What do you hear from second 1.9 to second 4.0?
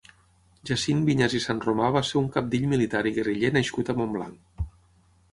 va ser un cabdill militar i guerriller nascut a